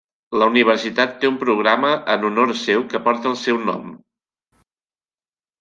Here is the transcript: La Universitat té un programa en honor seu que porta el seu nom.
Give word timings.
La 0.43 0.45
Universitat 0.51 1.13
té 1.23 1.29
un 1.31 1.37
programa 1.43 1.91
en 2.15 2.25
honor 2.31 2.53
seu 2.63 2.87
que 2.95 3.03
porta 3.09 3.33
el 3.35 3.39
seu 3.45 3.63
nom. 3.67 3.85